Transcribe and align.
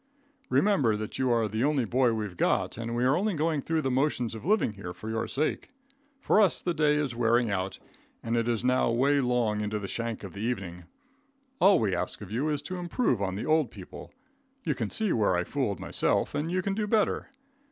Remember 0.49 0.95
that 0.97 1.19
you 1.19 1.29
are 1.31 1.47
the 1.47 1.63
only 1.63 1.85
boy 1.85 2.11
we've 2.11 2.35
got, 2.35 2.75
and 2.75 2.95
we 2.95 3.03
are 3.05 3.15
only 3.15 3.35
going 3.35 3.61
through 3.61 3.83
the 3.83 3.91
motions 3.91 4.33
of 4.33 4.43
living 4.43 4.73
here 4.73 4.93
for 4.93 5.11
your 5.11 5.27
sake. 5.27 5.69
For 6.19 6.41
us 6.41 6.59
the 6.59 6.73
day 6.73 6.95
is 6.95 7.15
wearing 7.15 7.51
out, 7.51 7.77
and 8.23 8.35
it 8.35 8.47
is 8.47 8.63
now 8.63 8.89
way 8.89 9.19
long 9.21 9.61
into 9.61 9.77
the 9.77 9.87
shank 9.87 10.23
of 10.23 10.33
the 10.33 10.41
evening. 10.41 10.85
All 11.59 11.77
we 11.77 11.93
ask 11.95 12.19
of 12.21 12.31
you 12.31 12.49
is 12.49 12.63
to 12.63 12.77
improve 12.79 13.21
on 13.21 13.35
the 13.35 13.45
old 13.45 13.69
people. 13.69 14.11
You 14.63 14.73
can 14.73 14.89
see 14.89 15.13
where 15.13 15.35
I 15.35 15.43
fooled 15.43 15.79
myself, 15.79 16.33
and 16.33 16.51
you 16.51 16.63
can 16.63 16.73
do 16.73 16.87
better. 16.87 17.29